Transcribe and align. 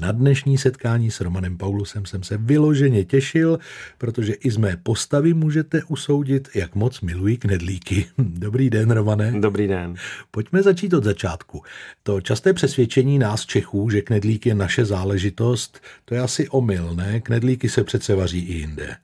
Na 0.00 0.12
dnešní 0.12 0.58
setkání 0.58 1.10
s 1.10 1.20
Romanem 1.20 1.58
Paulusem 1.58 2.06
jsem 2.06 2.22
se 2.22 2.36
vyloženě 2.36 3.04
těšil, 3.04 3.58
protože 3.98 4.32
i 4.32 4.50
z 4.50 4.56
mé 4.56 4.76
postavy 4.82 5.34
můžete 5.34 5.82
usoudit, 5.84 6.48
jak 6.54 6.74
moc 6.74 7.00
milují 7.00 7.36
knedlíky. 7.36 8.06
Dobrý 8.18 8.70
den, 8.70 8.90
Romane. 8.90 9.40
Dobrý 9.40 9.66
den. 9.66 9.94
Pojďme 10.30 10.62
začít 10.62 10.94
od 10.94 11.04
začátku. 11.04 11.62
To 12.02 12.20
časté 12.20 12.52
přesvědčení 12.52 13.18
nás 13.18 13.46
Čechů, 13.46 13.90
že 13.90 14.02
knedlík 14.02 14.46
je 14.46 14.54
naše 14.54 14.84
záležitost, 14.84 15.80
to 16.04 16.14
je 16.14 16.20
asi 16.20 16.48
omyl, 16.48 16.94
ne? 16.94 17.20
Knedlíky 17.20 17.68
se 17.68 17.84
přece 17.84 18.14
vaří 18.14 18.38
i 18.38 18.52
jinde. 18.52 18.96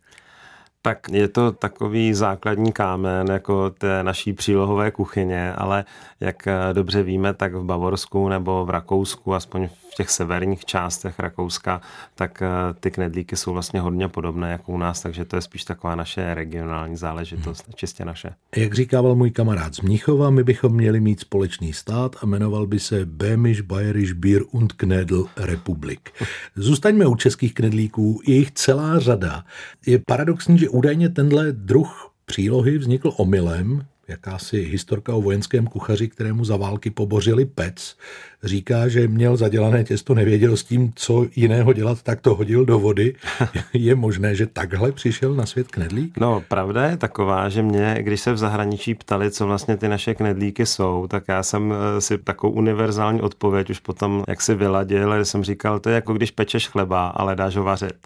Tak 0.86 1.08
je 1.12 1.28
to 1.28 1.52
takový 1.52 2.14
základní 2.14 2.72
kámen 2.72 3.26
jako 3.30 3.70
té 3.70 4.02
naší 4.02 4.32
přílohové 4.32 4.90
kuchyně, 4.90 5.52
ale 5.52 5.84
jak 6.20 6.46
eh, 6.46 6.58
dobře 6.72 7.02
víme, 7.02 7.34
tak 7.34 7.54
v 7.54 7.64
Bavorsku 7.64 8.28
nebo 8.28 8.64
v 8.64 8.70
Rakousku, 8.70 9.34
aspoň 9.34 9.68
v 9.68 9.94
těch 9.96 10.10
severních 10.10 10.64
částech 10.64 11.18
Rakouska, 11.18 11.80
tak 12.14 12.42
eh, 12.42 12.48
ty 12.80 12.90
knedlíky 12.90 13.36
jsou 13.36 13.52
vlastně 13.52 13.80
hodně 13.80 14.08
podobné 14.08 14.50
jako 14.50 14.72
u 14.72 14.78
nás, 14.78 15.02
takže 15.02 15.24
to 15.24 15.36
je 15.36 15.42
spíš 15.42 15.64
taková 15.64 15.94
naše 15.94 16.34
regionální 16.34 16.96
záležitost, 16.96 17.66
hmm. 17.66 17.74
čistě 17.74 18.04
naše. 18.04 18.30
Jak 18.56 18.74
říkával 18.74 19.14
můj 19.14 19.30
kamarád 19.30 19.74
z 19.74 19.80
Mnichova, 19.80 20.30
my 20.30 20.44
bychom 20.44 20.72
měli 20.72 21.00
mít 21.00 21.20
společný 21.20 21.72
stát 21.72 22.16
a 22.22 22.26
jmenoval 22.26 22.66
by 22.66 22.80
se 22.80 23.06
Böhmisch 23.06 23.62
Bayerisch 23.62 24.12
Bier 24.12 24.42
und 24.50 24.72
Knedl 24.72 25.26
Republik. 25.36 26.10
Zůstaňme 26.56 27.06
u 27.06 27.14
českých 27.14 27.54
knedlíků, 27.54 28.20
je 28.26 28.34
jich 28.34 28.50
celá 28.50 28.98
řada. 28.98 29.44
Je 29.86 29.98
paradoxní, 30.06 30.58
že 30.58 30.73
údajně 30.74 31.08
tenhle 31.08 31.52
druh 31.52 32.10
přílohy 32.24 32.78
vznikl 32.78 33.12
omylem, 33.16 33.86
jakási 34.08 34.60
historka 34.60 35.14
o 35.14 35.22
vojenském 35.22 35.66
kuchaři, 35.66 36.08
kterému 36.08 36.44
za 36.44 36.56
války 36.56 36.90
pobořili 36.90 37.44
pec, 37.44 37.96
říká, 38.44 38.88
že 38.88 39.08
měl 39.08 39.36
zadělané 39.36 39.84
těsto, 39.84 40.14
nevěděl 40.14 40.56
s 40.56 40.64
tím, 40.64 40.92
co 40.94 41.26
jiného 41.36 41.72
dělat, 41.72 42.02
tak 42.02 42.20
to 42.20 42.34
hodil 42.34 42.64
do 42.64 42.78
vody. 42.78 43.14
Je 43.72 43.94
možné, 43.94 44.34
že 44.34 44.46
takhle 44.46 44.92
přišel 44.92 45.34
na 45.34 45.46
svět 45.46 45.68
knedlík? 45.68 46.18
No, 46.18 46.42
pravda 46.48 46.84
je 46.86 46.96
taková, 46.96 47.48
že 47.48 47.62
mě, 47.62 47.96
když 48.00 48.20
se 48.20 48.32
v 48.32 48.38
zahraničí 48.38 48.94
ptali, 48.94 49.30
co 49.30 49.46
vlastně 49.46 49.76
ty 49.76 49.88
naše 49.88 50.14
knedlíky 50.14 50.66
jsou, 50.66 51.06
tak 51.06 51.24
já 51.28 51.42
jsem 51.42 51.72
eh, 51.72 52.00
si 52.00 52.18
takovou 52.18 52.52
univerzální 52.52 53.20
odpověď 53.20 53.70
už 53.70 53.80
potom, 53.80 54.24
jak 54.28 54.40
si 54.40 54.54
vyladil, 54.54 55.18
že 55.18 55.24
jsem 55.24 55.44
říkal, 55.44 55.80
to 55.80 55.88
je 55.88 55.94
jako 55.94 56.12
když 56.12 56.30
pečeš 56.30 56.68
chleba, 56.68 57.08
ale 57.08 57.36
dáš 57.36 57.56
ho 57.56 57.62
vařit. 57.62 57.96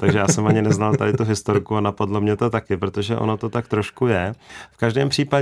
Takže 0.00 0.18
já 0.18 0.28
jsem 0.28 0.46
ani 0.46 0.62
neznal 0.62 0.96
tady 0.96 1.12
tu 1.12 1.24
historku 1.24 1.76
a 1.76 1.80
napadlo 1.80 2.20
mě 2.20 2.36
to 2.36 2.50
taky, 2.50 2.76
protože 2.76 3.16
ono 3.16 3.36
to 3.36 3.48
tak 3.48 3.68
trošku 3.68 4.06
je. 4.06 4.34
V 4.72 4.76
každém 4.76 5.08
případě 5.08 5.35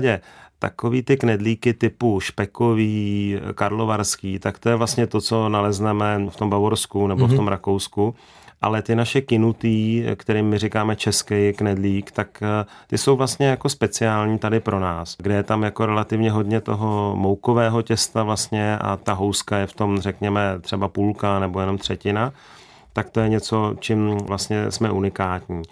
takový 0.59 1.03
ty 1.03 1.17
knedlíky 1.17 1.75
typu 1.75 2.21
špekový, 2.21 3.39
karlovarský, 3.55 4.39
tak 4.39 4.59
to 4.59 4.69
je 4.69 4.77
vlastně 4.77 5.07
to, 5.07 5.21
co 5.21 5.49
nalezneme 5.49 6.27
v 6.31 6.37
tom 6.37 6.51
Bavorsku 6.51 7.07
nebo 7.07 7.21
mm-hmm. 7.21 7.27
v 7.27 7.31
mhm. 7.31 7.37
tom 7.37 7.49
Rakousku 7.49 8.15
ale 8.65 8.83
ty 8.83 8.95
naše 8.95 9.21
kinutý, 9.21 10.05
kterým 10.17 10.47
my 10.47 10.59
říkáme 10.59 10.97
český 10.97 11.53
knedlík, 11.53 12.11
tak 12.11 12.43
eh, 12.43 12.67
ty 12.87 12.99
jsou 12.99 13.17
vlastně 13.17 13.47
jako 13.47 13.69
speciální 13.69 14.39
tady 14.39 14.61
pro 14.61 14.81
nás, 14.81 15.17
kde 15.19 15.35
je 15.35 15.43
tam 15.43 15.63
jako 15.63 15.87
relativně 15.87 16.31
hodně 16.31 16.61
toho 16.61 17.17
moukového 17.17 17.83
těsta 17.83 18.23
vlastně 18.23 18.79
a 18.79 18.97
ta 18.97 19.13
houska 19.13 19.59
je 19.59 19.67
v 19.67 19.73
tom, 19.73 20.01
řekněme, 20.01 20.59
třeba 20.61 20.89
půlka 20.89 21.39
nebo 21.39 21.61
jenom 21.61 21.79
třetina, 21.79 22.33
tak 22.93 23.11
to 23.11 23.21
je 23.21 23.29
něco, 23.29 23.75
čím 23.81 24.17
vlastně 24.17 24.71
jsme 24.71 24.91
unikátní. 24.91 25.63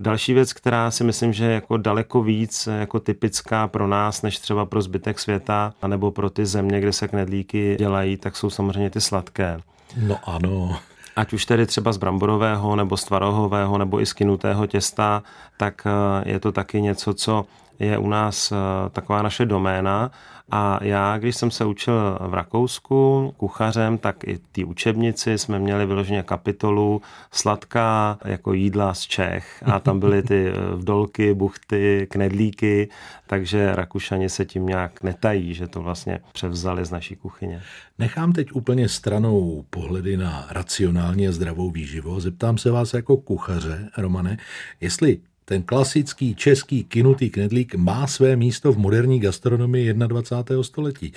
Další 0.00 0.34
věc, 0.34 0.52
která 0.52 0.90
si 0.90 1.04
myslím, 1.04 1.32
že 1.32 1.44
je 1.44 1.54
jako 1.54 1.76
daleko 1.76 2.22
víc 2.22 2.68
jako 2.78 3.00
typická 3.00 3.68
pro 3.68 3.86
nás, 3.86 4.22
než 4.22 4.38
třeba 4.38 4.66
pro 4.66 4.82
zbytek 4.82 5.18
světa, 5.18 5.72
anebo 5.82 6.10
pro 6.10 6.30
ty 6.30 6.46
země, 6.46 6.80
kde 6.80 6.92
se 6.92 7.08
knedlíky 7.08 7.76
dělají, 7.78 8.16
tak 8.16 8.36
jsou 8.36 8.50
samozřejmě 8.50 8.90
ty 8.90 9.00
sladké. 9.00 9.60
No 9.96 10.18
ano. 10.24 10.78
Ať 11.16 11.32
už 11.32 11.44
tedy 11.44 11.66
třeba 11.66 11.92
z 11.92 11.96
bramborového, 11.96 12.76
nebo 12.76 12.96
z 12.96 13.04
tvarohového, 13.04 13.78
nebo 13.78 14.00
i 14.00 14.06
z 14.06 14.12
kinutého 14.12 14.66
těsta, 14.66 15.22
tak 15.56 15.86
eh, 15.86 16.30
je 16.30 16.40
to 16.40 16.52
taky 16.52 16.82
něco, 16.82 17.14
co 17.14 17.46
je 17.78 17.98
u 17.98 18.08
nás 18.08 18.52
eh, 18.52 18.56
taková 18.90 19.22
naše 19.22 19.46
doména 19.46 20.10
a 20.50 20.84
já, 20.84 21.18
když 21.18 21.36
jsem 21.36 21.50
se 21.50 21.64
učil 21.64 22.18
v 22.20 22.34
Rakousku 22.34 23.34
kuchařem, 23.36 23.98
tak 23.98 24.24
i 24.28 24.38
ty 24.52 24.64
učebnici 24.64 25.38
jsme 25.38 25.58
měli 25.58 25.86
vyloženě 25.86 26.22
kapitolu 26.22 27.02
sladká 27.32 28.18
jako 28.24 28.52
jídla 28.52 28.94
z 28.94 29.00
Čech 29.00 29.62
a 29.66 29.80
tam 29.80 30.00
byly 30.00 30.22
ty 30.22 30.48
eh, 30.48 30.76
vdolky, 30.76 31.34
buchty, 31.34 32.06
knedlíky, 32.10 32.88
takže 33.26 33.76
Rakušani 33.76 34.28
se 34.28 34.44
tím 34.44 34.66
nějak 34.66 35.02
netají, 35.02 35.54
že 35.54 35.68
to 35.68 35.82
vlastně 35.82 36.20
převzali 36.32 36.84
z 36.84 36.90
naší 36.90 37.16
kuchyně. 37.16 37.62
Nechám 37.98 38.32
teď 38.32 38.52
úplně 38.52 38.88
stranou 38.88 39.64
pohledy 39.70 40.16
na 40.16 40.46
racionální 40.50 41.28
a 41.28 41.32
zdravou 41.32 41.70
výživu. 41.70 42.20
Zeptám 42.20 42.58
se 42.58 42.70
vás 42.70 42.94
jako 42.94 43.16
kuchaře, 43.16 43.88
Romane, 43.98 44.36
jestli 44.80 45.18
ten 45.48 45.62
klasický 45.62 46.34
český 46.34 46.84
kinutý 46.84 47.30
knedlík 47.30 47.74
má 47.74 48.06
své 48.06 48.36
místo 48.36 48.72
v 48.72 48.78
moderní 48.78 49.20
gastronomii 49.20 49.94
21. 49.94 50.62
století? 50.62 51.12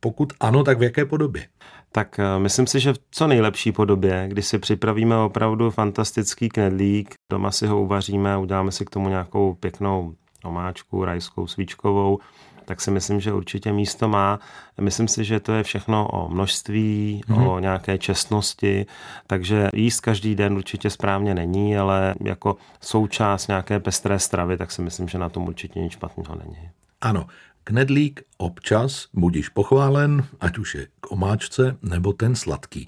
Pokud 0.00 0.32
ano, 0.40 0.64
tak 0.64 0.78
v 0.78 0.82
jaké 0.82 1.04
podobě? 1.04 1.46
Tak 1.92 2.18
eh, 2.18 2.38
myslím 2.38 2.66
si, 2.66 2.80
že 2.80 2.92
v 2.92 2.98
co 3.10 3.26
nejlepší 3.26 3.72
podobě, 3.72 4.24
kdy 4.28 4.42
si 4.42 4.58
připravíme 4.58 5.16
opravdu 5.16 5.70
fantastický 5.70 6.48
knedlík, 6.48 7.14
doma 7.32 7.50
si 7.50 7.66
ho 7.66 7.82
uvaříme, 7.82 8.38
uděláme 8.38 8.72
si 8.72 8.84
k 8.84 8.90
tomu 8.90 9.08
nějakou 9.08 9.54
pěknou 9.54 10.14
omáčku, 10.44 11.04
rajskou, 11.04 11.46
svíčkovou, 11.46 12.18
tak 12.64 12.80
si 12.80 12.90
myslím, 12.90 13.20
že 13.20 13.32
určitě 13.32 13.72
místo 13.72 14.08
má. 14.08 14.38
Myslím 14.80 15.08
si, 15.08 15.24
že 15.24 15.40
to 15.40 15.52
je 15.52 15.62
všechno 15.62 16.08
o 16.08 16.28
množství, 16.28 17.22
mm-hmm. 17.28 17.48
o 17.48 17.58
nějaké 17.58 17.98
čestnosti, 17.98 18.86
takže 19.26 19.68
jíst 19.74 20.00
každý 20.00 20.34
den 20.34 20.56
určitě 20.56 20.90
správně 20.90 21.34
není, 21.34 21.78
ale 21.78 22.14
jako 22.20 22.56
součást 22.80 23.48
nějaké 23.48 23.80
pestré 23.80 24.18
stravy, 24.18 24.56
tak 24.56 24.70
si 24.70 24.82
myslím, 24.82 25.08
že 25.08 25.18
na 25.18 25.28
tom 25.28 25.48
určitě 25.48 25.80
nic 25.80 25.92
špatného 25.92 26.34
není. 26.34 26.70
Ano, 27.00 27.26
Knedlík 27.64 28.22
občas 28.36 29.08
budíš 29.12 29.48
pochválen, 29.48 30.26
ať 30.40 30.58
už 30.58 30.74
je 30.74 30.86
k 31.00 31.12
omáčce 31.12 31.76
nebo 31.82 32.12
ten 32.12 32.34
sladký. 32.34 32.86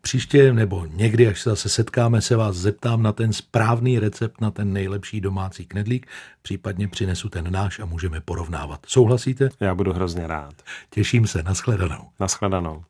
Příště 0.00 0.52
nebo 0.52 0.86
někdy, 0.86 1.28
až 1.28 1.40
se 1.40 1.50
zase 1.50 1.68
setkáme, 1.68 2.20
se 2.20 2.36
vás 2.36 2.56
zeptám 2.56 3.02
na 3.02 3.12
ten 3.12 3.32
správný 3.32 3.98
recept 3.98 4.40
na 4.40 4.50
ten 4.50 4.72
nejlepší 4.72 5.20
domácí 5.20 5.66
knedlík, 5.66 6.06
případně 6.42 6.88
přinesu 6.88 7.28
ten 7.28 7.52
náš 7.52 7.78
a 7.78 7.84
můžeme 7.84 8.20
porovnávat. 8.20 8.80
Souhlasíte? 8.86 9.48
Já 9.60 9.74
budu 9.74 9.92
hrozně 9.92 10.26
rád. 10.26 10.54
Těším 10.90 11.26
se, 11.26 11.42
nashledanou. 11.42 12.08
Nashledanou. 12.20 12.84